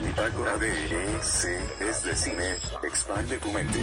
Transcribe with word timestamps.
Bitácora 0.00 0.56
de 0.58 0.68
E.C. 0.68 1.60
es 1.78 2.02
de 2.02 2.16
cine. 2.16 2.56
Expande 2.82 3.38
tu 3.38 3.52
mente. 3.52 3.78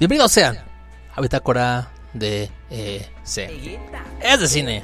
Bienvenidos 0.00 0.32
sean 0.32 0.58
a 1.14 1.20
Bitácora 1.20 1.92
de 2.12 2.50
eh, 2.70 3.08
C. 3.22 3.78
Es 4.20 4.40
de 4.40 4.48
cine. 4.48 4.82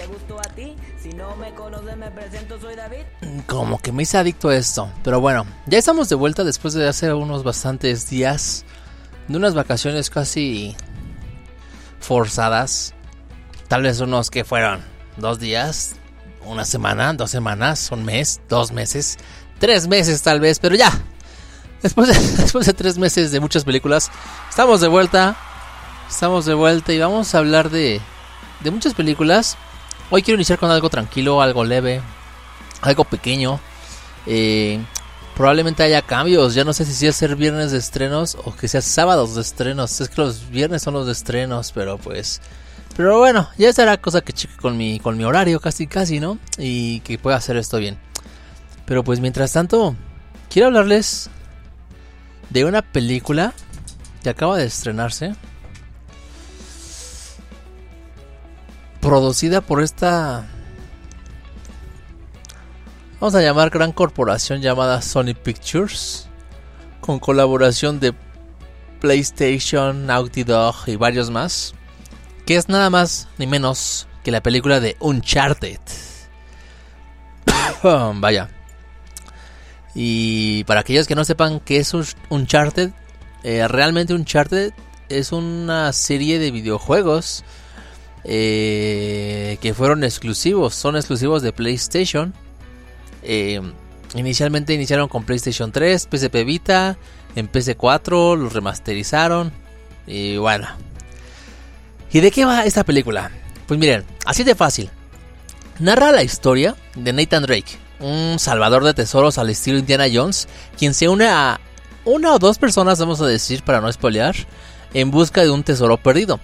Como 3.46 3.78
que 3.78 3.92
me 3.92 4.02
hice 4.02 4.18
adicto 4.18 4.48
a 4.48 4.56
esto. 4.56 4.90
Pero 5.02 5.20
bueno, 5.20 5.46
ya 5.66 5.78
estamos 5.78 6.08
de 6.08 6.14
vuelta 6.14 6.44
después 6.44 6.74
de 6.74 6.88
hace 6.88 7.12
unos 7.12 7.44
bastantes 7.44 8.08
días 8.08 8.64
de 9.28 9.36
unas 9.36 9.54
vacaciones 9.54 10.10
casi 10.10 10.76
forzadas. 12.00 12.94
Tal 13.68 13.82
vez 13.82 14.00
unos 14.00 14.30
que 14.30 14.44
fueron 14.44 14.82
dos 15.16 15.38
días, 15.38 15.96
una 16.44 16.64
semana, 16.64 17.12
dos 17.14 17.30
semanas, 17.30 17.90
un 17.90 18.04
mes, 18.04 18.40
dos 18.48 18.72
meses, 18.72 19.16
tres 19.58 19.88
meses 19.88 20.22
tal 20.22 20.40
vez, 20.40 20.58
pero 20.58 20.74
ya. 20.74 20.92
Después 21.82 22.08
de, 22.08 22.14
después 22.42 22.66
de 22.66 22.74
tres 22.74 22.98
meses 22.98 23.32
de 23.32 23.40
muchas 23.40 23.64
películas, 23.64 24.10
estamos 24.48 24.80
de 24.80 24.88
vuelta. 24.88 25.36
Estamos 26.08 26.44
de 26.44 26.54
vuelta 26.54 26.92
y 26.92 26.98
vamos 26.98 27.34
a 27.34 27.38
hablar 27.38 27.70
de, 27.70 28.00
de 28.60 28.70
muchas 28.70 28.94
películas. 28.94 29.56
Hoy 30.10 30.22
quiero 30.22 30.36
iniciar 30.36 30.58
con 30.58 30.70
algo 30.70 30.90
tranquilo, 30.90 31.40
algo 31.40 31.64
leve, 31.64 32.02
algo 32.82 33.04
pequeño. 33.04 33.58
Eh, 34.26 34.80
probablemente 35.34 35.82
haya 35.82 36.02
cambios. 36.02 36.54
Ya 36.54 36.64
no 36.64 36.72
sé 36.72 36.84
si 36.84 36.92
sea 36.92 37.12
ser 37.12 37.36
viernes 37.36 37.72
de 37.72 37.78
estrenos 37.78 38.36
o 38.44 38.54
que 38.54 38.68
sea 38.68 38.82
sábados 38.82 39.34
de 39.34 39.40
estrenos. 39.40 40.00
Es 40.00 40.08
que 40.08 40.20
los 40.20 40.50
viernes 40.50 40.82
son 40.82 40.94
los 40.94 41.06
de 41.06 41.12
estrenos, 41.12 41.72
pero 41.72 41.98
pues. 41.98 42.40
Pero 42.96 43.18
bueno, 43.18 43.48
ya 43.58 43.72
será 43.72 43.96
cosa 43.96 44.20
que 44.20 44.32
cheque 44.32 44.56
con 44.56 44.76
mi, 44.76 45.00
con 45.00 45.16
mi 45.16 45.24
horario, 45.24 45.58
casi 45.58 45.86
casi, 45.86 46.20
¿no? 46.20 46.38
Y 46.58 47.00
que 47.00 47.18
pueda 47.18 47.36
hacer 47.36 47.56
esto 47.56 47.78
bien. 47.78 47.98
Pero 48.86 49.02
pues 49.02 49.18
mientras 49.20 49.52
tanto, 49.52 49.96
quiero 50.48 50.68
hablarles 50.68 51.28
de 52.50 52.64
una 52.64 52.82
película 52.82 53.52
que 54.22 54.30
acaba 54.30 54.56
de 54.58 54.66
estrenarse. 54.66 55.34
Producida 59.04 59.60
por 59.60 59.82
esta... 59.82 60.46
Vamos 63.20 63.34
a 63.34 63.42
llamar 63.42 63.68
gran 63.68 63.92
corporación 63.92 64.62
llamada 64.62 65.02
Sony 65.02 65.34
Pictures. 65.34 66.26
Con 67.02 67.18
colaboración 67.18 68.00
de 68.00 68.14
PlayStation, 69.00 70.06
Naughty 70.06 70.44
Dog 70.44 70.76
y 70.86 70.96
varios 70.96 71.28
más. 71.28 71.74
Que 72.46 72.56
es 72.56 72.70
nada 72.70 72.88
más 72.88 73.28
ni 73.36 73.46
menos 73.46 74.08
que 74.22 74.30
la 74.30 74.42
película 74.42 74.80
de 74.80 74.96
Uncharted. 75.00 75.80
Vaya. 77.82 78.48
Y 79.94 80.64
para 80.64 80.80
aquellos 80.80 81.06
que 81.06 81.14
no 81.14 81.26
sepan 81.26 81.60
qué 81.60 81.76
es 81.76 81.92
Uncharted, 82.30 82.90
eh, 83.42 83.68
realmente 83.68 84.14
Uncharted 84.14 84.72
es 85.10 85.30
una 85.30 85.92
serie 85.92 86.38
de 86.38 86.50
videojuegos 86.50 87.44
eh, 88.24 89.58
que 89.60 89.74
fueron 89.74 90.04
exclusivos, 90.04 90.74
son 90.74 90.96
exclusivos 90.96 91.42
de 91.42 91.52
PlayStation. 91.52 92.34
Eh, 93.22 93.60
inicialmente 94.14 94.74
iniciaron 94.74 95.08
con 95.08 95.24
PlayStation 95.24 95.72
3, 95.72 96.08
PSP 96.10 96.44
Vita, 96.44 96.96
en 97.36 97.50
PC4 97.50 98.36
los 98.36 98.52
remasterizaron 98.52 99.52
y 100.06 100.36
bueno. 100.36 100.68
¿Y 102.12 102.20
de 102.20 102.30
qué 102.30 102.44
va 102.44 102.64
esta 102.64 102.84
película? 102.84 103.30
Pues 103.66 103.78
miren, 103.80 104.04
así 104.24 104.44
de 104.44 104.54
fácil. 104.54 104.90
Narra 105.80 106.12
la 106.12 106.22
historia 106.22 106.76
de 106.94 107.12
Nathan 107.12 107.42
Drake, 107.42 107.76
un 107.98 108.38
salvador 108.38 108.84
de 108.84 108.94
tesoros 108.94 109.38
al 109.38 109.50
estilo 109.50 109.78
Indiana 109.78 110.06
Jones, 110.12 110.46
quien 110.78 110.94
se 110.94 111.08
une 111.08 111.26
a 111.26 111.60
una 112.04 112.32
o 112.32 112.38
dos 112.38 112.58
personas, 112.58 113.00
vamos 113.00 113.20
a 113.20 113.26
decir, 113.26 113.62
para 113.64 113.80
no 113.80 113.90
spoilear, 113.90 114.36
en 114.92 115.10
busca 115.10 115.42
de 115.42 115.50
un 115.50 115.64
tesoro 115.64 115.96
perdido. 115.96 116.38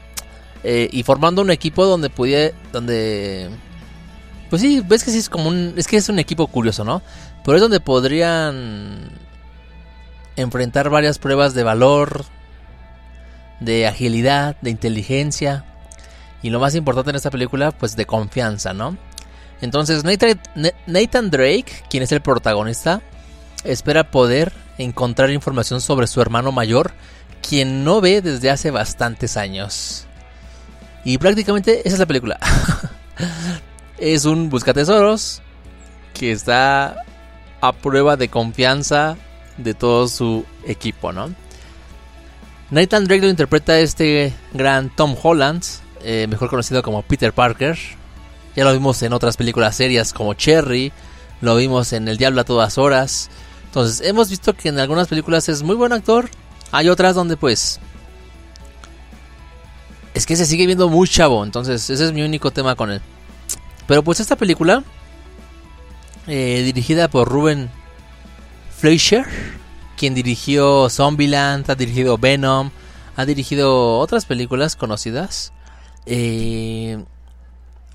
Eh, 0.63 0.89
y 0.93 1.03
formando 1.03 1.43
un 1.43 1.51
equipo 1.51 1.87
donde 1.87 2.11
pudiera, 2.11 2.55
donde... 2.73 3.49
Pues 4.51 4.63
sí, 4.63 4.83
ves 4.87 5.05
que 5.05 5.11
sí 5.11 5.19
es 5.19 5.29
como 5.29 5.49
un... 5.49 5.75
Es 5.77 5.87
que 5.87 5.97
es 5.97 6.09
un 6.09 6.19
equipo 6.19 6.47
curioso, 6.47 6.85
¿no? 6.85 7.03
Pero 7.45 7.57
es 7.57 7.63
donde 7.63 7.81
podrían 7.81 9.11
enfrentar 10.37 10.91
varias 10.91 11.19
pruebas 11.19 11.55
de 11.55 11.63
valor, 11.63 12.25
de 13.61 13.87
agilidad, 13.87 14.57
de 14.61 14.71
inteligencia. 14.71 15.65
Y 16.43 16.51
lo 16.51 16.61
más 16.61 16.75
importante 16.75 17.11
en 17.11 17.17
esta 17.17 17.31
película, 17.31 17.71
pues 17.71 17.97
de 17.97 18.07
confianza, 18.07 18.73
¿no? 18.73 18.97
Entonces 19.61 20.05
Nathan, 20.05 21.31
Drake, 21.31 21.85
quien 21.91 22.03
es 22.03 22.13
el 22.13 22.23
protagonista, 22.23 23.03
espera 23.63 24.11
poder 24.11 24.53
encontrar 24.79 25.31
información 25.31 25.83
sobre 25.83 26.07
su 26.07 26.23
hermano 26.23 26.51
mayor, 26.51 26.93
quien 27.47 27.85
no 27.85 28.01
ve 28.01 28.23
desde 28.23 28.51
hace 28.51 28.71
bastantes 28.71 29.37
años. 29.37 30.07
Y 31.05 31.19
prácticamente 31.19 31.81
esa 31.81 31.95
es 31.95 31.99
la 31.99 32.07
película. 32.07 32.39
es 33.99 34.25
un 34.25 34.51
buscatesoros 34.51 35.43
que 36.15 36.33
está 36.33 37.05
a 37.61 37.73
prueba 37.73 38.17
de 38.17 38.29
confianza 38.29 39.17
de 39.57 39.75
todo 39.75 40.09
su 40.09 40.45
equipo, 40.67 41.13
¿no? 41.13 41.35
Nathan 42.71 43.05
Drake 43.05 43.23
lo 43.23 43.29
interpreta 43.29 43.79
este 43.81 44.33
gran 44.53 44.95
Tom 44.95 45.17
Holland, 45.21 45.63
eh, 46.03 46.27
mejor 46.29 46.49
conocido 46.49 46.83
como 46.83 47.03
Peter 47.03 47.33
Parker. 47.33 47.77
Ya 48.55 48.65
lo 48.65 48.73
vimos 48.73 49.03
en 49.03 49.13
otras 49.13 49.37
películas 49.37 49.77
serias 49.77 50.13
como 50.13 50.35
Cherry, 50.35 50.93
lo 51.41 51.57
vimos 51.57 51.93
en 51.93 52.09
El 52.09 52.17
Diablo 52.17 52.41
a 52.41 52.45
todas 52.45 52.79
horas. 52.79 53.29
Entonces, 53.65 54.07
hemos 54.07 54.31
visto 54.31 54.55
que 54.55 54.69
en 54.69 54.79
algunas 54.79 55.09
películas 55.09 55.49
es 55.49 55.63
muy 55.63 55.77
buen 55.77 55.93
actor. 55.93 56.29
Hay 56.73 56.89
otras 56.89 57.15
donde 57.15 57.37
pues... 57.37 57.81
Es 60.21 60.27
que 60.27 60.37
se 60.37 60.45
sigue 60.45 60.67
viendo 60.67 60.91
muy 60.91 61.09
chavo. 61.09 61.43
Entonces, 61.43 61.89
ese 61.89 62.05
es 62.05 62.13
mi 62.13 62.21
único 62.21 62.51
tema 62.51 62.75
con 62.75 62.91
él. 62.91 63.01
Pero 63.87 64.05
pues 64.05 64.21
esta 64.21 64.37
película... 64.37 64.85
Eh, 66.27 66.61
dirigida 66.63 67.09
por 67.09 67.27
Ruben 67.27 67.71
Fleischer. 68.77 69.25
Quien 69.97 70.15
dirigió 70.15 70.91
Zombieland, 70.91 71.71
ha 71.71 71.75
dirigido 71.75 72.19
Venom. 72.19 72.71
Ha 73.17 73.25
dirigido 73.25 73.97
otras 73.97 74.27
películas 74.27 74.77
conocidas. 74.77 75.55
Eh, 76.05 77.03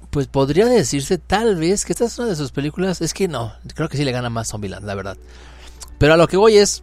pues 0.10 0.26
podría 0.26 0.66
decirse 0.66 1.20
tal 1.20 1.58
vez 1.58 1.86
que 1.86 1.94
esta 1.94 2.06
es 2.06 2.18
una 2.18 2.30
de 2.30 2.36
sus 2.36 2.52
películas. 2.52 3.02
Es 3.02 3.14
que 3.14 3.28
no, 3.28 3.54
creo 3.76 3.88
que 3.88 3.98
sí 3.98 4.04
le 4.04 4.12
gana 4.12 4.32
más 4.32 4.48
Zombieland, 4.48 4.88
la 4.88 4.96
verdad. 4.96 5.18
Pero 6.00 6.16
a 6.16 6.18
lo 6.18 6.28
que 6.28 6.38
voy 6.38 6.58
es 6.58 6.82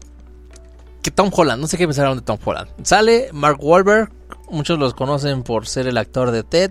que 1.03 1.11
Tom 1.11 1.33
Holland, 1.35 1.61
no 1.61 1.67
sé 1.67 1.77
qué 1.79 1.89
pensaron 1.89 2.19
de 2.19 2.23
Tom 2.23 2.39
Holland. 2.45 2.71
Sale 2.85 3.31
Mark 3.33 3.59
Wahlberg, 3.61 4.13
muchos 4.53 4.79
los 4.79 4.95
conocen 4.95 5.43
por 5.43 5.67
ser 5.67 5.87
el 5.89 5.99
actor 5.99 6.31
de 6.31 6.45
Ted, 6.45 6.71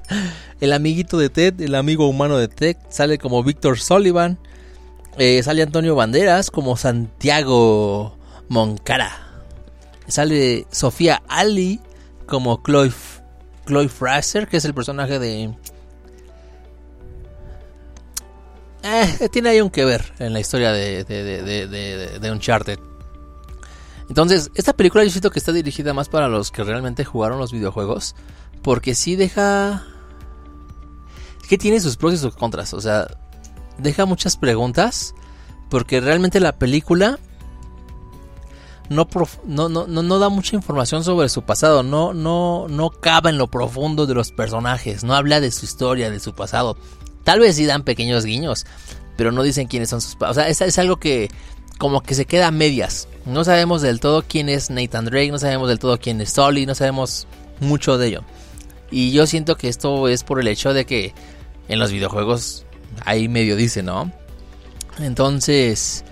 el 0.60 0.72
amiguito 0.72 1.18
de 1.18 1.28
Ted, 1.28 1.60
el 1.60 1.74
amigo 1.74 2.08
humano 2.08 2.38
de 2.38 2.48
Ted. 2.48 2.76
Sale 2.88 3.18
como 3.18 3.42
Victor 3.42 3.78
Sullivan. 3.78 4.38
Eh, 5.18 5.42
sale 5.42 5.62
Antonio 5.62 5.94
Banderas 5.94 6.50
como 6.50 6.76
Santiago 6.76 8.16
Moncara. 8.48 9.42
Sale 10.08 10.66
Sofía 10.70 11.22
Ali 11.28 11.80
como 12.26 12.62
Chloe, 12.62 12.92
Chloe 13.66 13.88
Fraser, 13.88 14.46
que 14.46 14.58
es 14.58 14.64
el 14.64 14.74
personaje 14.74 15.18
de 15.18 15.54
eh, 18.88 19.28
tiene 19.30 19.48
ahí 19.48 19.60
un 19.60 19.70
que 19.70 19.84
ver 19.84 20.12
en 20.20 20.32
la 20.32 20.38
historia 20.38 20.70
de, 20.70 21.04
de, 21.04 22.30
Uncharted. 22.30 22.78
Entonces, 24.08 24.50
esta 24.54 24.72
película 24.72 25.04
yo 25.04 25.10
siento 25.10 25.30
que 25.30 25.38
está 25.38 25.52
dirigida 25.52 25.92
más 25.92 26.08
para 26.08 26.28
los 26.28 26.50
que 26.50 26.64
realmente 26.64 27.04
jugaron 27.04 27.38
los 27.38 27.52
videojuegos. 27.52 28.14
Porque 28.62 28.94
sí 28.94 29.16
deja... 29.16 29.84
Que 31.48 31.58
tiene 31.58 31.80
sus 31.80 31.96
pros 31.96 32.14
y 32.14 32.18
sus 32.18 32.34
contras. 32.34 32.74
O 32.74 32.80
sea, 32.80 33.06
deja 33.78 34.06
muchas 34.06 34.36
preguntas. 34.36 35.14
Porque 35.68 36.00
realmente 36.00 36.40
la 36.40 36.52
película 36.52 37.18
no, 38.88 39.08
no, 39.44 39.68
no, 39.68 39.86
no, 39.86 40.18
da 40.18 40.28
mucha 40.28 40.56
información 40.56 41.02
sobre 41.02 41.28
su 41.28 41.42
pasado. 41.42 41.82
No, 41.82 42.14
no, 42.14 42.66
no 42.68 42.90
cava 42.90 43.30
en 43.30 43.38
lo 43.38 43.48
profundo 43.48 44.06
de 44.06 44.14
los 44.14 44.30
personajes. 44.30 45.04
No 45.04 45.14
habla 45.14 45.40
de 45.40 45.50
su 45.50 45.64
historia, 45.64 46.10
de 46.10 46.20
su 46.20 46.34
pasado. 46.34 46.76
Tal 47.24 47.40
vez 47.40 47.56
sí 47.56 47.66
dan 47.66 47.82
pequeños 47.82 48.24
guiños, 48.24 48.66
pero 49.16 49.32
no 49.32 49.42
dicen 49.42 49.66
quiénes 49.66 49.90
son 49.90 50.00
sus 50.00 50.14
padres. 50.14 50.36
O 50.36 50.40
sea, 50.40 50.48
es, 50.48 50.60
es 50.60 50.78
algo 50.78 50.96
que 50.96 51.28
como 51.78 52.02
que 52.02 52.14
se 52.14 52.24
queda 52.24 52.48
a 52.48 52.50
medias. 52.50 53.08
No 53.24 53.44
sabemos 53.44 53.82
del 53.82 54.00
todo 54.00 54.24
quién 54.26 54.48
es 54.48 54.70
Nathan 54.70 55.06
Drake, 55.06 55.30
no 55.30 55.38
sabemos 55.38 55.68
del 55.68 55.78
todo 55.78 55.98
quién 55.98 56.20
es 56.20 56.32
Sully, 56.32 56.66
no 56.66 56.74
sabemos 56.74 57.26
mucho 57.60 57.98
de 57.98 58.08
ello. 58.08 58.24
Y 58.90 59.12
yo 59.12 59.26
siento 59.26 59.56
que 59.56 59.68
esto 59.68 60.08
es 60.08 60.22
por 60.22 60.40
el 60.40 60.48
hecho 60.48 60.72
de 60.72 60.84
que 60.84 61.12
en 61.68 61.78
los 61.78 61.90
videojuegos 61.90 62.64
ahí 63.04 63.28
medio 63.28 63.56
dice, 63.56 63.82
¿no? 63.82 64.12
Entonces, 64.98 66.04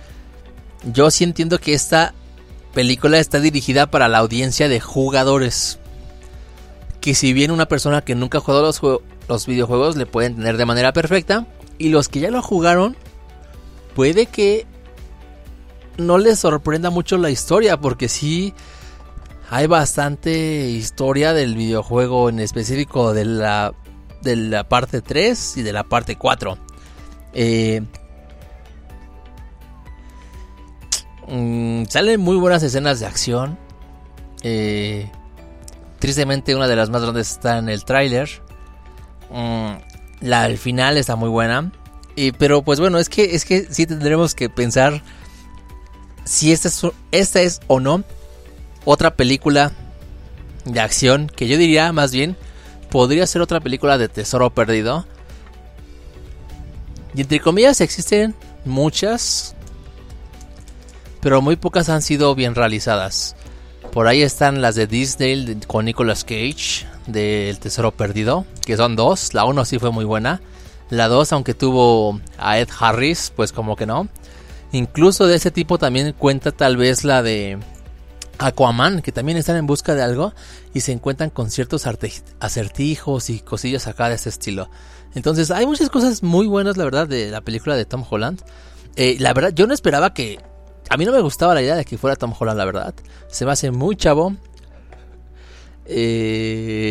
yo 0.93 1.09
sí 1.09 1.23
entiendo 1.23 1.59
que 1.59 1.73
esta 1.73 2.13
película 2.73 3.17
está 3.17 3.39
dirigida 3.39 3.89
para 3.89 4.07
la 4.07 4.19
audiencia 4.19 4.67
de 4.67 4.79
jugadores. 4.79 5.79
Que 7.01 7.15
si 7.15 7.33
bien 7.33 7.51
una 7.51 7.67
persona 7.67 8.01
que 8.01 8.15
nunca 8.15 8.39
ha 8.39 8.41
jugado 8.41 8.63
los, 8.63 8.81
los 9.27 9.45
videojuegos 9.45 9.95
le 9.95 10.05
puede 10.05 10.27
entender 10.27 10.57
de 10.57 10.65
manera 10.65 10.93
perfecta. 10.93 11.47
Y 11.77 11.89
los 11.89 12.09
que 12.09 12.19
ya 12.19 12.29
lo 12.29 12.41
jugaron, 12.41 12.95
puede 13.95 14.27
que 14.27 14.65
no 15.97 16.17
les 16.17 16.39
sorprenda 16.39 16.89
mucho 16.89 17.17
la 17.17 17.29
historia. 17.29 17.77
Porque 17.77 18.09
sí 18.09 18.53
hay 19.49 19.67
bastante 19.67 20.69
historia 20.69 21.33
del 21.33 21.55
videojuego 21.55 22.29
en 22.29 22.39
específico 22.39 23.13
de 23.13 23.25
la, 23.25 23.73
de 24.21 24.35
la 24.35 24.67
parte 24.67 25.01
3 25.01 25.57
y 25.57 25.61
de 25.61 25.73
la 25.73 25.83
parte 25.83 26.17
4. 26.17 26.57
Eh, 27.33 27.81
Mm, 31.27 31.85
salen 31.85 32.19
muy 32.21 32.37
buenas 32.37 32.63
escenas 32.63 32.99
de 32.99 33.05
acción. 33.05 33.57
Eh, 34.43 35.09
tristemente 35.99 36.55
una 36.55 36.67
de 36.67 36.75
las 36.75 36.89
más 36.89 37.01
grandes 37.01 37.31
está 37.31 37.57
en 37.57 37.69
el 37.69 37.83
tráiler. 37.83 38.29
Mm, 39.31 39.73
la 40.21 40.43
al 40.43 40.57
final 40.57 40.97
está 40.97 41.15
muy 41.15 41.29
buena. 41.29 41.71
pero 42.37 42.61
pues 42.61 42.79
bueno, 42.79 42.97
es 42.97 43.09
que, 43.09 43.35
es 43.35 43.43
que 43.43 43.67
sí 43.69 43.85
tendremos 43.85 44.35
que 44.35 44.49
pensar 44.49 45.03
si 46.25 46.51
esta 46.51 46.67
es, 46.67 46.81
esta 47.11 47.41
es 47.41 47.61
o 47.67 47.79
no 47.79 48.03
otra 48.83 49.15
película 49.15 49.71
de 50.65 50.79
acción. 50.79 51.31
Que 51.33 51.47
yo 51.47 51.57
diría 51.57 51.91
más 51.93 52.11
bien 52.11 52.35
podría 52.89 53.25
ser 53.27 53.41
otra 53.41 53.61
película 53.61 53.97
de 53.97 54.09
tesoro 54.09 54.53
perdido. 54.53 55.05
Y 57.13 57.21
entre 57.21 57.39
comillas 57.39 57.79
existen 57.79 58.35
muchas 58.65 59.55
pero 61.25 61.41
muy 61.41 61.55
pocas 61.55 61.89
han 61.89 62.03
sido 62.03 62.35
bien 62.35 62.53
realizadas. 62.53 63.35
Por 63.91 64.07
ahí 64.07 64.21
están 64.21 64.61
las 64.61 64.75
de 64.75 64.85
Disney 64.85 65.59
con 65.65 65.85
Nicolas 65.85 66.23
Cage 66.23 66.85
del 67.07 67.57
Tesoro 67.57 67.89
Perdido, 67.89 68.45
que 68.63 68.77
son 68.77 68.95
dos. 68.95 69.33
La 69.33 69.45
uno 69.45 69.65
sí 69.65 69.79
fue 69.79 69.89
muy 69.89 70.05
buena. 70.05 70.39
La 70.91 71.07
dos, 71.07 71.33
aunque 71.33 71.55
tuvo 71.55 72.21
a 72.37 72.59
Ed 72.59 72.69
Harris, 72.79 73.33
pues 73.35 73.51
como 73.51 73.75
que 73.75 73.87
no. 73.87 74.07
Incluso 74.71 75.27
de 75.27 75.35
ese 75.35 75.51
tipo 75.51 75.77
también 75.77 76.13
cuenta 76.13 76.51
tal 76.51 76.77
vez 76.77 77.03
la 77.03 77.23
de 77.23 77.57
Aquaman, 78.39 79.01
que 79.01 79.11
también 79.11 79.37
están 79.37 79.55
en 79.55 79.67
busca 79.67 79.95
de 79.95 80.01
algo 80.01 80.33
y 80.73 80.81
se 80.81 80.91
encuentran 80.91 81.29
con 81.29 81.49
ciertos 81.49 81.87
acertijos 82.39 83.29
y 83.29 83.39
cosillas 83.39 83.87
acá 83.87 84.09
de 84.09 84.15
ese 84.15 84.29
estilo. 84.29 84.69
Entonces 85.13 85.51
hay 85.51 85.65
muchas 85.65 85.89
cosas 85.89 86.23
muy 86.23 86.45
buenas, 86.47 86.77
la 86.77 86.83
verdad, 86.83 87.07
de 87.07 87.31
la 87.31 87.41
película 87.41 87.75
de 87.75 87.85
Tom 87.85 88.03
Holland. 88.09 88.41
Eh, 88.97 89.17
la 89.19 89.33
verdad, 89.33 89.51
yo 89.53 89.67
no 89.67 89.73
esperaba 89.73 90.13
que 90.13 90.39
a 90.89 90.97
mí 90.97 91.05
no 91.05 91.11
me 91.11 91.21
gustaba 91.21 91.53
la 91.53 91.61
idea 91.61 91.75
de 91.75 91.85
que 91.85 91.97
fuera 91.97 92.15
Tom 92.15 92.33
Holland, 92.37 92.57
la 92.57 92.65
verdad. 92.65 92.93
Se 93.27 93.45
me 93.45 93.51
hace 93.51 93.71
muy 93.71 93.95
chavo. 93.95 94.35
Eh, 95.85 96.84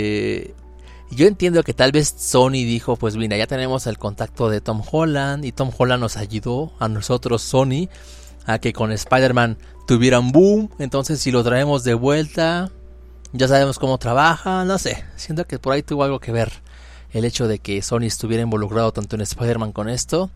yo 1.15 1.27
entiendo 1.27 1.63
que 1.63 1.75
tal 1.75 1.93
vez 1.93 2.15
Sony 2.17 2.51
dijo, 2.51 2.97
pues 2.97 3.17
mira, 3.17 3.37
ya 3.37 3.47
tenemos 3.47 3.87
el 3.87 3.99
contacto 3.99 4.49
de 4.49 4.61
Tom 4.61 4.83
Holland 4.91 5.45
y 5.45 5.53
Tom 5.53 5.71
Holland 5.77 6.01
nos 6.01 6.17
ayudó 6.17 6.73
a 6.79 6.89
nosotros, 6.89 7.43
Sony, 7.43 7.89
a 8.47 8.59
que 8.59 8.73
con 8.73 8.93
Spider-Man 8.93 9.59
tuvieran 9.87 10.33
boom. 10.33 10.71
Entonces 10.79 11.21
si 11.21 11.31
lo 11.31 11.43
traemos 11.43 11.85
de 11.85 11.95
vuelta, 11.95 12.71
ya 13.33 13.49
sabemos 13.49 13.79
cómo 13.79 13.99
trabaja, 13.99 14.65
no 14.65 14.79
sé. 14.79 15.05
Siento 15.17 15.47
que 15.47 15.59
por 15.59 15.73
ahí 15.73 15.83
tuvo 15.83 16.05
algo 16.05 16.21
que 16.21 16.33
ver 16.33 16.53
el 17.13 17.25
hecho 17.25 17.49
de 17.49 17.59
que 17.59 17.81
Sony 17.83 18.05
estuviera 18.05 18.43
involucrado 18.43 18.93
tanto 18.93 19.17
en 19.17 19.23
Spider-Man 19.23 19.73
con 19.73 19.89
esto. 19.89 20.31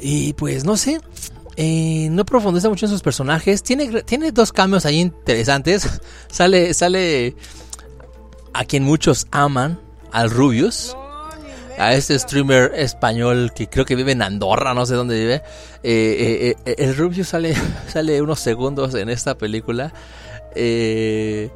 Y 0.00 0.34
pues 0.34 0.64
no 0.64 0.76
sé, 0.76 1.00
eh, 1.56 2.08
no 2.10 2.24
profundiza 2.24 2.68
mucho 2.68 2.86
en 2.86 2.92
sus 2.92 3.02
personajes. 3.02 3.62
Tiene, 3.62 4.02
tiene 4.02 4.30
dos 4.30 4.52
cambios 4.52 4.86
ahí 4.86 5.00
interesantes. 5.00 6.00
sale, 6.30 6.74
sale 6.74 7.34
a 8.56 8.64
quien 8.64 8.84
muchos 8.84 9.26
aman, 9.30 9.78
al 10.12 10.30
Rubius. 10.30 10.96
A 11.78 11.92
este 11.92 12.18
streamer 12.18 12.72
español 12.74 13.52
que 13.54 13.68
creo 13.68 13.84
que 13.84 13.94
vive 13.96 14.12
en 14.12 14.22
Andorra, 14.22 14.72
no 14.72 14.86
sé 14.86 14.94
dónde 14.94 15.18
vive. 15.18 15.42
Eh, 15.82 16.56
eh, 16.64 16.74
el 16.78 16.96
Rubius 16.96 17.28
sale, 17.28 17.54
sale 17.88 18.22
unos 18.22 18.40
segundos 18.40 18.94
en 18.94 19.10
esta 19.10 19.36
película. 19.36 19.92
que 20.54 21.50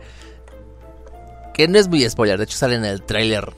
no 1.69 1.79
es 1.79 1.89
muy 1.89 2.07
spoiler, 2.09 2.37
de 2.37 2.45
hecho 2.45 2.59
sale 2.59 2.75
en 2.75 2.85
el 2.85 3.03
trailer 3.03 3.51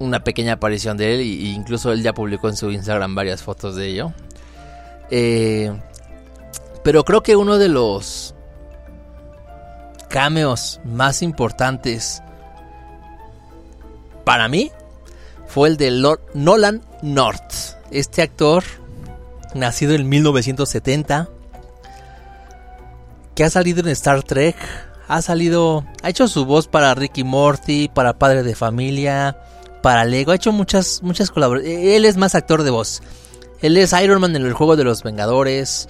una 0.00 0.24
pequeña 0.24 0.54
aparición 0.54 0.96
de 0.96 1.14
él. 1.14 1.20
E 1.20 1.24
incluso 1.50 1.92
él 1.92 2.02
ya 2.02 2.12
publicó 2.12 2.48
en 2.48 2.56
su 2.56 2.70
Instagram 2.70 3.14
varias 3.14 3.42
fotos 3.42 3.76
de 3.76 3.86
ello. 3.86 4.12
Eh, 5.10 5.72
pero 6.82 7.04
creo 7.04 7.22
que 7.22 7.36
uno 7.36 7.58
de 7.58 7.68
los 7.68 8.34
cameos 10.08 10.80
más 10.84 11.22
importantes 11.22 12.22
para 14.28 14.46
mí 14.46 14.70
fue 15.46 15.70
el 15.70 15.78
de 15.78 15.90
Lord 15.90 16.20
Nolan 16.34 16.82
North. 17.00 17.78
Este 17.90 18.20
actor, 18.20 18.62
nacido 19.54 19.94
en 19.94 20.06
1970, 20.06 21.30
que 23.34 23.44
ha 23.44 23.48
salido 23.48 23.80
en 23.80 23.88
Star 23.88 24.22
Trek, 24.22 24.54
ha 25.08 25.22
salido, 25.22 25.86
ha 26.02 26.10
hecho 26.10 26.28
su 26.28 26.44
voz 26.44 26.68
para 26.68 26.94
Ricky 26.94 27.24
Morty, 27.24 27.88
para 27.88 28.18
Padre 28.18 28.42
de 28.42 28.54
Familia, 28.54 29.38
para 29.82 30.04
Lego, 30.04 30.32
ha 30.32 30.34
hecho 30.34 30.52
muchas, 30.52 31.02
muchas 31.02 31.30
colaboraciones. 31.30 31.94
Él 31.94 32.04
es 32.04 32.18
más 32.18 32.34
actor 32.34 32.64
de 32.64 32.70
voz. 32.70 33.00
Él 33.62 33.78
es 33.78 33.94
Iron 33.94 34.20
Man 34.20 34.36
en 34.36 34.44
el 34.44 34.52
juego 34.52 34.76
de 34.76 34.84
los 34.84 35.04
Vengadores. 35.04 35.88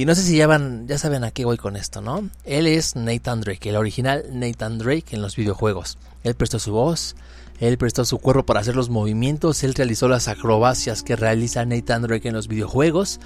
Y 0.00 0.06
no 0.06 0.14
sé 0.14 0.22
si 0.22 0.34
ya, 0.34 0.46
van, 0.46 0.88
ya 0.88 0.96
saben 0.96 1.24
a 1.24 1.30
qué 1.30 1.44
voy 1.44 1.58
con 1.58 1.76
esto, 1.76 2.00
¿no? 2.00 2.30
Él 2.44 2.66
es 2.66 2.96
Nathan 2.96 3.42
Drake, 3.42 3.68
el 3.68 3.76
original 3.76 4.24
Nathan 4.32 4.78
Drake 4.78 5.04
en 5.10 5.20
los 5.20 5.36
videojuegos. 5.36 5.98
Él 6.22 6.34
prestó 6.34 6.58
su 6.58 6.72
voz, 6.72 7.16
él 7.58 7.76
prestó 7.76 8.06
su 8.06 8.16
cuerpo 8.16 8.46
para 8.46 8.60
hacer 8.60 8.74
los 8.74 8.88
movimientos, 8.88 9.62
él 9.62 9.74
realizó 9.74 10.08
las 10.08 10.26
acrobacias 10.26 11.02
que 11.02 11.16
realiza 11.16 11.66
Nathan 11.66 12.00
Drake 12.00 12.28
en 12.28 12.32
los 12.32 12.48
videojuegos. 12.48 13.20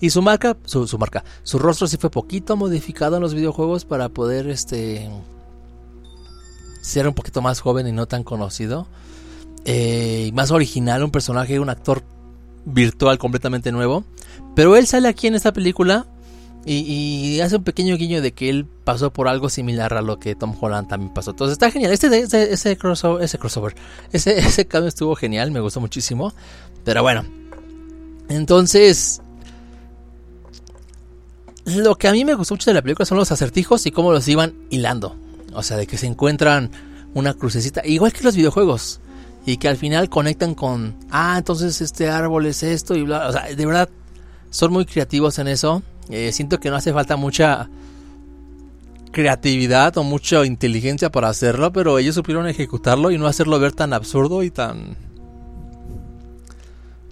Y 0.00 0.10
su 0.10 0.20
marca, 0.20 0.56
su, 0.64 0.98
marca, 0.98 1.22
su 1.44 1.60
rostro 1.60 1.86
sí 1.86 1.96
fue 1.96 2.10
poquito 2.10 2.56
modificado 2.56 3.14
en 3.14 3.22
los 3.22 3.32
videojuegos 3.32 3.84
para 3.84 4.08
poder 4.08 4.48
este 4.48 5.08
ser 6.80 7.06
un 7.06 7.14
poquito 7.14 7.40
más 7.40 7.60
joven 7.60 7.86
y 7.86 7.92
no 7.92 8.06
tan 8.06 8.24
conocido. 8.24 8.88
Eh, 9.64 10.32
más 10.34 10.50
original, 10.50 11.04
un 11.04 11.12
personaje, 11.12 11.60
un 11.60 11.70
actor 11.70 12.02
virtual 12.64 13.16
completamente 13.16 13.70
nuevo. 13.70 14.02
Pero 14.56 14.74
él 14.74 14.88
sale 14.88 15.06
aquí 15.06 15.28
en 15.28 15.36
esta 15.36 15.52
película 15.52 16.06
y, 16.68 17.40
hace 17.40 17.56
un 17.56 17.64
pequeño 17.64 17.96
guiño 17.96 18.20
de 18.20 18.32
que 18.32 18.50
él 18.50 18.66
pasó 18.84 19.12
por 19.12 19.28
algo 19.28 19.48
similar 19.48 19.94
a 19.94 20.02
lo 20.02 20.18
que 20.18 20.34
Tom 20.34 20.54
Holland 20.60 20.88
también 20.88 21.14
pasó. 21.14 21.30
Entonces 21.30 21.52
está 21.52 21.70
genial. 21.70 21.92
Este, 21.92 22.52
ese 22.52 22.76
crossover, 22.76 23.22
ese 23.22 23.38
crossover, 23.38 23.76
ese, 24.12 24.38
ese 24.38 24.66
cambio 24.66 24.88
estuvo 24.88 25.14
genial, 25.14 25.52
me 25.52 25.60
gustó 25.60 25.80
muchísimo. 25.80 26.32
Pero 26.84 27.02
bueno, 27.02 27.24
entonces 28.28 29.20
lo 31.66 31.96
que 31.96 32.08
a 32.08 32.12
mí 32.12 32.24
me 32.24 32.34
gustó 32.34 32.54
mucho 32.54 32.70
de 32.70 32.74
la 32.74 32.82
película 32.82 33.06
son 33.06 33.18
los 33.18 33.30
acertijos 33.30 33.86
y 33.86 33.92
cómo 33.92 34.12
los 34.12 34.26
iban 34.26 34.54
hilando. 34.70 35.16
O 35.52 35.62
sea, 35.62 35.76
de 35.76 35.86
que 35.86 35.96
se 35.98 36.06
encuentran 36.06 36.70
una 37.14 37.34
crucecita, 37.34 37.82
igual 37.84 38.12
que 38.12 38.24
los 38.24 38.36
videojuegos 38.36 39.00
y 39.46 39.56
que 39.56 39.68
al 39.68 39.76
final 39.76 40.08
conectan 40.08 40.54
con, 40.54 40.96
ah, 41.10 41.36
entonces 41.38 41.80
este 41.80 42.08
árbol 42.08 42.46
es 42.46 42.62
esto 42.62 42.94
y 42.94 43.02
bla, 43.02 43.28
o 43.28 43.32
sea, 43.32 43.44
de 43.44 43.66
verdad 43.66 43.88
son 44.50 44.72
muy 44.72 44.84
creativos 44.84 45.38
en 45.38 45.48
eso. 45.48 45.82
Eh, 46.10 46.32
siento 46.32 46.60
que 46.60 46.70
no 46.70 46.76
hace 46.76 46.92
falta 46.92 47.16
mucha 47.16 47.68
creatividad 49.12 49.96
o 49.96 50.04
mucha 50.04 50.44
inteligencia 50.44 51.10
para 51.10 51.28
hacerlo, 51.28 51.72
pero 51.72 51.98
ellos 51.98 52.14
supieron 52.14 52.46
ejecutarlo 52.46 53.10
y 53.10 53.18
no 53.18 53.26
hacerlo 53.26 53.58
ver 53.58 53.72
tan 53.72 53.92
absurdo 53.92 54.42
y 54.42 54.50
tan 54.50 54.96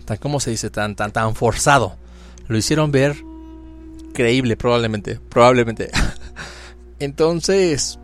tan 0.05 0.19
cómo 0.19 0.39
se 0.39 0.51
dice, 0.51 0.71
tan 0.71 0.97
tan 0.97 1.13
tan 1.13 1.35
forzado. 1.35 1.97
Lo 2.47 2.59
hicieron 2.59 2.93
ver 2.93 3.17
creíble 4.13 4.57
probablemente, 4.57 5.19
probablemente. 5.29 5.91
Entonces, 6.99 7.99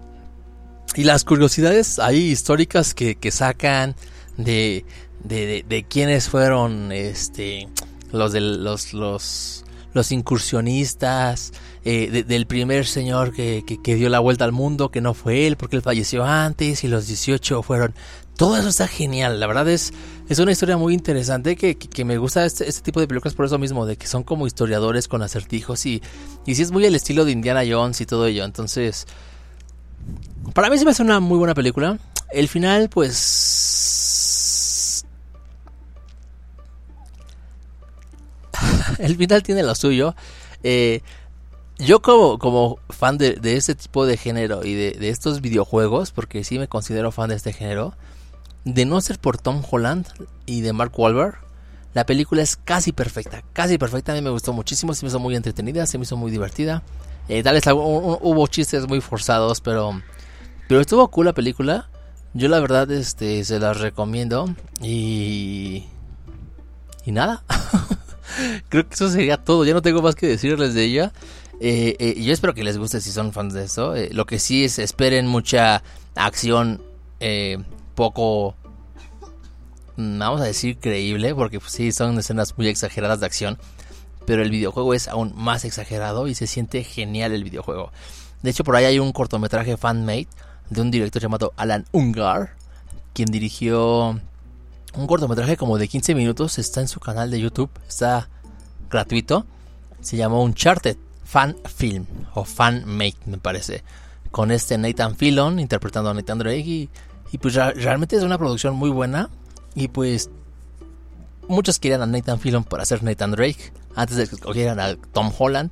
y 0.96 1.04
las 1.04 1.24
curiosidades 1.24 1.98
ahí 1.98 2.30
históricas 2.30 2.94
que, 2.94 3.14
que 3.14 3.30
sacan 3.30 3.94
de, 4.36 4.84
de, 5.22 5.64
de, 5.68 5.84
quiénes 5.84 6.28
fueron 6.28 6.90
este 6.90 7.68
los 8.12 8.32
de 8.32 8.40
los 8.40 8.92
los 8.92 9.64
los 9.92 10.12
incursionistas 10.12 11.52
eh, 11.84 12.24
del 12.26 12.46
primer 12.46 12.86
señor 12.86 13.32
que, 13.32 13.64
que, 13.82 13.94
dio 13.94 14.08
la 14.08 14.20
vuelta 14.20 14.44
al 14.44 14.52
mundo 14.52 14.90
que 14.90 15.00
no 15.00 15.14
fue 15.14 15.46
él 15.46 15.56
porque 15.56 15.76
él 15.76 15.82
falleció 15.82 16.24
antes 16.24 16.84
y 16.84 16.88
los 16.88 17.06
18 17.06 17.62
fueron 17.62 17.94
todo 18.36 18.56
eso 18.56 18.68
está 18.68 18.86
genial 18.86 19.40
la 19.40 19.46
verdad 19.46 19.68
es 19.68 19.92
es 20.28 20.38
una 20.38 20.52
historia 20.52 20.76
muy 20.76 20.94
interesante 20.94 21.56
que, 21.56 21.76
que 21.76 22.04
me 22.04 22.18
gusta 22.18 22.44
este, 22.44 22.68
este, 22.68 22.82
tipo 22.82 23.00
de 23.00 23.08
películas 23.08 23.34
por 23.34 23.46
eso 23.46 23.58
mismo 23.58 23.86
de 23.86 23.96
que 23.96 24.06
son 24.06 24.22
como 24.22 24.46
historiadores 24.46 25.08
con 25.08 25.22
acertijos 25.22 25.86
y 25.86 26.02
y 26.46 26.54
sí 26.54 26.62
es 26.62 26.70
muy 26.70 26.84
el 26.84 26.94
estilo 26.94 27.24
de 27.24 27.32
Indiana 27.32 27.62
Jones 27.68 28.00
y 28.00 28.06
todo 28.06 28.26
ello 28.26 28.44
entonces 28.44 29.06
para 30.54 30.70
mí 30.70 30.78
se 30.78 30.84
me 30.84 30.90
hace 30.90 31.02
una 31.02 31.20
muy 31.20 31.38
buena 31.38 31.54
película. 31.54 31.98
El 32.30 32.48
final 32.48 32.88
pues 32.88 33.08
el 39.04 39.16
final 39.16 39.42
tiene 39.42 39.62
lo 39.62 39.74
suyo. 39.74 40.14
Eh, 40.62 41.00
yo 41.78 42.02
como, 42.02 42.38
como 42.38 42.78
fan 42.90 43.16
de, 43.16 43.34
de 43.34 43.56
este 43.56 43.74
tipo 43.74 44.04
de 44.04 44.16
género 44.16 44.64
y 44.64 44.74
de, 44.74 44.92
de 44.92 45.08
estos 45.08 45.40
videojuegos, 45.40 46.10
porque 46.10 46.44
sí 46.44 46.58
me 46.58 46.68
considero 46.68 47.10
fan 47.10 47.30
de 47.30 47.36
este 47.36 47.52
género, 47.52 47.94
de 48.64 48.84
no 48.84 49.00
ser 49.00 49.18
por 49.18 49.38
Tom 49.38 49.62
Holland 49.68 50.06
y 50.44 50.60
de 50.60 50.72
Mark 50.72 50.92
Wahlberg, 50.98 51.38
la 51.92 52.06
película 52.06 52.42
es 52.42 52.56
casi 52.56 52.92
perfecta, 52.92 53.42
casi 53.52 53.76
perfecta. 53.78 54.12
A 54.12 54.14
mí 54.14 54.22
me 54.22 54.30
gustó 54.30 54.52
muchísimo, 54.52 54.94
se 54.94 55.04
me 55.04 55.08
hizo 55.08 55.18
muy 55.18 55.34
entretenida, 55.34 55.86
se 55.86 55.98
me 55.98 56.04
hizo 56.04 56.16
muy 56.16 56.30
divertida. 56.30 56.82
Eh, 57.28 57.42
tal 57.42 57.54
vez 57.54 57.64
hubo 57.66 58.46
chistes 58.46 58.86
muy 58.86 59.00
forzados, 59.00 59.60
pero, 59.60 60.00
pero 60.68 60.80
estuvo 60.80 61.08
cool 61.08 61.26
la 61.26 61.32
película. 61.32 61.88
Yo 62.32 62.48
la 62.48 62.60
verdad 62.60 62.90
este, 62.92 63.44
se 63.44 63.58
las 63.58 63.80
recomiendo 63.80 64.54
y... 64.80 65.86
Y 67.04 67.12
nada. 67.12 67.42
Creo 68.68 68.88
que 68.88 68.94
eso 68.94 69.08
sería 69.08 69.36
todo. 69.36 69.64
Ya 69.64 69.74
no 69.74 69.82
tengo 69.82 70.02
más 70.02 70.14
que 70.14 70.26
decirles 70.26 70.74
de 70.74 70.84
ella. 70.84 71.12
Eh, 71.60 71.96
eh, 71.98 72.22
yo 72.22 72.32
espero 72.32 72.54
que 72.54 72.64
les 72.64 72.78
guste 72.78 73.00
si 73.00 73.12
son 73.12 73.32
fans 73.32 73.54
de 73.54 73.64
eso. 73.64 73.94
Eh, 73.94 74.10
lo 74.12 74.26
que 74.26 74.38
sí 74.38 74.64
es 74.64 74.78
esperen 74.78 75.26
mucha 75.26 75.82
acción 76.14 76.82
poco 77.94 78.56
Mm, 80.00 80.18
vamos 80.18 80.40
a 80.40 80.44
decir 80.44 80.78
creíble, 80.78 81.34
porque 81.34 81.60
pues, 81.60 81.72
sí 81.72 81.92
son 81.92 82.18
escenas 82.18 82.56
muy 82.56 82.68
exageradas 82.68 83.20
de 83.20 83.26
acción, 83.26 83.58
pero 84.24 84.42
el 84.42 84.50
videojuego 84.50 84.94
es 84.94 85.08
aún 85.08 85.34
más 85.36 85.66
exagerado 85.66 86.26
y 86.26 86.34
se 86.34 86.46
siente 86.46 86.84
genial 86.84 87.32
el 87.32 87.44
videojuego. 87.44 87.92
De 88.42 88.50
hecho, 88.50 88.64
por 88.64 88.76
ahí 88.76 88.86
hay 88.86 88.98
un 88.98 89.12
cortometraje 89.12 89.76
fan-made 89.76 90.28
de 90.70 90.80
un 90.80 90.90
director 90.90 91.20
llamado 91.20 91.52
Alan 91.56 91.84
Ungar, 91.92 92.54
quien 93.12 93.30
dirigió 93.30 94.18
un 94.94 95.06
cortometraje 95.06 95.56
como 95.56 95.78
de 95.78 95.88
15 95.88 96.14
minutos, 96.14 96.58
está 96.58 96.80
en 96.80 96.88
su 96.88 97.00
canal 97.00 97.30
de 97.30 97.40
YouTube, 97.40 97.70
está 97.88 98.28
gratuito, 98.90 99.46
se 100.00 100.16
llamó 100.16 100.42
Uncharted 100.42 100.96
Fan 101.24 101.56
Film 101.64 102.06
o 102.34 102.44
Fan 102.44 102.84
Made, 102.86 103.16
me 103.26 103.38
parece, 103.38 103.84
con 104.30 104.50
este 104.50 104.78
Nathan 104.78 105.16
Fillon 105.16 105.60
interpretando 105.60 106.10
a 106.10 106.14
Nathan 106.14 106.38
Drake 106.38 106.58
y, 106.58 106.88
y 107.32 107.38
pues 107.38 107.54
realmente 107.54 108.16
es 108.16 108.22
una 108.22 108.38
producción 108.38 108.74
muy 108.74 108.90
buena 108.90 109.30
y 109.74 109.88
pues 109.88 110.30
muchos 111.48 111.78
querían 111.78 112.02
a 112.02 112.06
Nathan 112.06 112.40
Fillon 112.40 112.64
para 112.64 112.82
hacer 112.82 113.02
Nathan 113.02 113.32
Drake 113.32 113.72
antes 113.94 114.16
de 114.16 114.26
que 114.26 114.34
escogieran 114.34 114.80
a 114.80 114.96
Tom 114.96 115.32
Holland. 115.36 115.70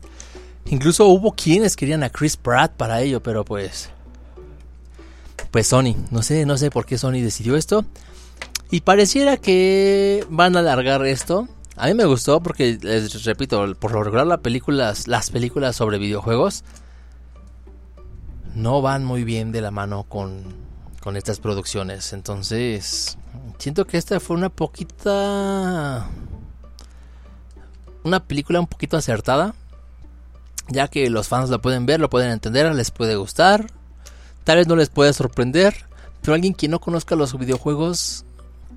Incluso 0.66 1.06
hubo 1.06 1.32
quienes 1.32 1.76
querían 1.76 2.02
a 2.02 2.10
Chris 2.10 2.36
Pratt 2.36 2.72
para 2.72 3.00
ello, 3.00 3.22
pero 3.22 3.44
pues 3.44 3.90
pues 5.50 5.66
Sony, 5.66 5.96
no 6.10 6.22
sé, 6.22 6.44
no 6.44 6.58
sé 6.58 6.70
por 6.70 6.84
qué 6.84 6.98
Sony 6.98 7.20
decidió 7.22 7.56
esto. 7.56 7.84
Y 8.70 8.80
pareciera 8.80 9.36
que 9.36 10.26
van 10.28 10.56
a 10.56 10.60
alargar 10.60 11.04
esto. 11.06 11.48
A 11.76 11.86
mí 11.86 11.94
me 11.94 12.04
gustó 12.04 12.40
porque 12.40 12.78
les 12.82 13.24
repito, 13.24 13.74
por 13.76 13.92
lo 13.92 14.02
regular 14.02 14.26
las 14.26 14.40
películas, 14.40 15.06
las 15.08 15.30
películas 15.30 15.76
sobre 15.76 15.98
videojuegos 15.98 16.64
no 18.54 18.82
van 18.82 19.04
muy 19.04 19.22
bien 19.22 19.52
de 19.52 19.60
la 19.60 19.70
mano 19.70 20.02
con 20.04 20.68
con 21.00 21.16
estas 21.16 21.40
producciones. 21.40 22.12
Entonces, 22.12 23.16
siento 23.58 23.86
que 23.86 23.96
esta 23.96 24.20
fue 24.20 24.36
una 24.36 24.50
poquita... 24.50 26.06
Una 28.04 28.24
película 28.24 28.60
un 28.60 28.66
poquito 28.66 28.96
acertada. 28.96 29.54
Ya 30.68 30.88
que 30.88 31.08
los 31.10 31.28
fans 31.28 31.50
lo 31.50 31.60
pueden 31.60 31.86
ver, 31.86 32.00
lo 32.00 32.10
pueden 32.10 32.30
entender, 32.30 32.72
les 32.74 32.90
puede 32.90 33.16
gustar. 33.16 33.66
Tal 34.44 34.58
vez 34.58 34.66
no 34.66 34.76
les 34.76 34.90
puede 34.90 35.12
sorprender. 35.12 35.86
Pero 36.20 36.34
alguien 36.34 36.54
que 36.54 36.68
no 36.68 36.78
conozca 36.78 37.16
los 37.16 37.36
videojuegos, 37.38 38.24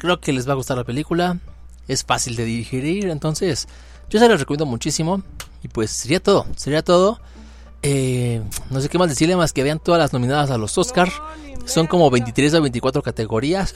creo 0.02 0.20
que 0.20 0.34
les 0.34 0.48
va 0.48 0.54
a 0.54 0.56
gustar 0.56 0.78
la 0.78 0.84
película. 0.84 1.38
Es 1.88 2.04
fácil 2.04 2.36
de 2.36 2.44
digerir. 2.44 3.10
Entonces, 3.10 3.68
yo 4.10 4.20
se 4.20 4.28
los 4.28 4.40
recomiendo 4.40 4.66
muchísimo. 4.66 5.22
Y 5.64 5.68
pues 5.68 5.92
sería 5.92 6.20
todo. 6.20 6.48
Sería 6.56 6.84
todo. 6.84 7.20
Eh, 7.84 8.42
no 8.72 8.82
sé 8.82 8.90
qué 8.90 8.98
más 8.98 9.10
decirle 9.10 9.36
más 9.36 9.54
que 9.54 9.64
vean 9.64 9.78
todas 9.78 10.00
las 10.00 10.12
nominadas 10.12 10.50
a 10.50 10.58
los 10.58 10.76
Oscars. 10.78 11.14
Son 11.66 11.86
como 11.86 12.10
23 12.10 12.56
o 12.56 12.62
24 12.62 13.04
categorías. 13.04 13.76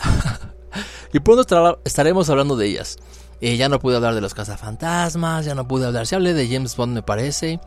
y 1.14 1.20
pronto 1.20 1.80
estaremos 1.86 2.28
hablando 2.30 2.58
de 2.58 2.66
ellas. 2.66 2.98
Eh, 3.40 3.58
ya 3.58 3.70
no 3.70 3.80
pude 3.80 3.98
hablar 3.98 4.16
de 4.16 4.22
los 4.22 4.34
cazafantasmas, 4.34 5.46
ya 5.46 5.54
no 5.54 5.68
pude 5.68 5.86
hablar. 5.86 6.08
Se 6.08 6.16
hablé 6.16 6.34
de 6.34 6.48
James 6.48 6.76
Bond, 6.76 6.96
me 6.96 7.04
parece. 7.04 7.60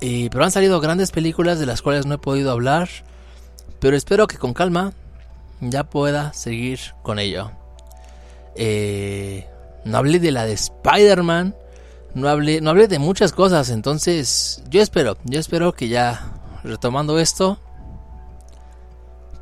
Eh, 0.00 0.28
pero 0.32 0.44
han 0.44 0.50
salido 0.50 0.80
grandes 0.80 1.12
películas 1.12 1.60
de 1.60 1.66
las 1.66 1.82
cuales 1.82 2.04
no 2.04 2.16
he 2.16 2.18
podido 2.18 2.50
hablar. 2.50 2.88
Pero 3.78 3.96
espero 3.96 4.26
que 4.26 4.38
con 4.38 4.54
calma 4.54 4.92
ya 5.60 5.84
pueda 5.84 6.32
seguir 6.32 6.80
con 7.04 7.20
ello. 7.20 7.52
Eh, 8.56 9.46
no 9.84 9.98
hablé 9.98 10.18
de 10.18 10.32
la 10.32 10.44
de 10.44 10.52
Spider-Man. 10.52 11.54
No 12.14 12.28
hablé, 12.28 12.60
no 12.60 12.70
hablé 12.70 12.88
de 12.88 12.98
muchas 12.98 13.32
cosas. 13.32 13.70
Entonces, 13.70 14.62
yo 14.70 14.80
espero, 14.80 15.16
yo 15.24 15.38
espero 15.38 15.72
que 15.72 15.88
ya 15.88 16.32
retomando 16.64 17.18
esto, 17.18 17.58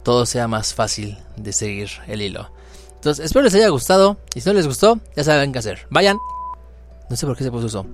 todo 0.02 0.26
sea 0.26 0.49
más 0.49 0.75
fácil 0.75 1.18
de 1.37 1.52
seguir 1.52 1.90
el 2.06 2.21
hilo. 2.21 2.50
Entonces, 2.97 3.25
espero 3.25 3.44
les 3.44 3.54
haya 3.54 3.68
gustado. 3.68 4.18
Y 4.35 4.40
si 4.40 4.49
no 4.49 4.54
les 4.54 4.66
gustó, 4.66 4.99
ya 5.16 5.25
saben 5.25 5.52
qué 5.52 5.59
hacer. 5.59 5.87
Vayan. 5.90 6.18
No 7.09 7.16
sé 7.16 7.26
por 7.26 7.37
qué 7.37 7.44
se 7.44 7.50
puso 7.50 7.66
eso. 7.66 7.87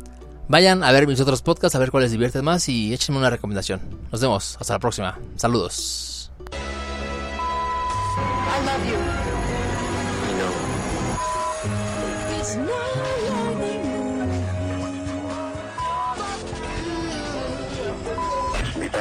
Vayan 0.49 0.83
a 0.83 0.91
ver 0.91 1.07
mis 1.07 1.21
otros 1.21 1.43
podcasts, 1.43 1.77
a 1.77 1.79
ver 1.79 1.91
cuál 1.91 2.03
les 2.03 2.13
divierte 2.13 2.43
más 2.43 2.69
y 2.69 2.93
échenme 2.93 3.19
una 3.19 3.31
recomendación. 3.31 3.81
Nos 4.11 4.21
vemos. 4.21 4.57
Hasta 4.61 4.75
la 4.75 4.79
próxima. 4.81 5.19
Saludos. 5.37 6.33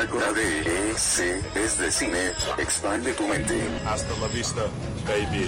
Bitácora 0.10 0.34
de 0.34 0.92
EC 0.92 1.44
es 1.56 1.78
de 1.78 1.92
cine. 1.92 2.32
Expande 2.58 3.14
tu 3.14 3.28
mente. 3.28 3.62
Hasta 3.86 4.10
la 4.20 4.28
vista, 4.28 4.62
baby. 5.06 5.48